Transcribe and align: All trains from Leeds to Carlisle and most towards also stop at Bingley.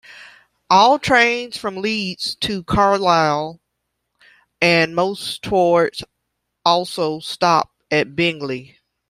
All 0.67 0.97
trains 0.97 1.57
from 1.57 1.77
Leeds 1.77 2.33
to 2.39 2.63
Carlisle 2.63 3.59
and 4.59 4.95
most 4.95 5.43
towards 5.43 6.03
also 6.65 7.19
stop 7.19 7.69
at 7.91 8.15
Bingley. 8.15 8.79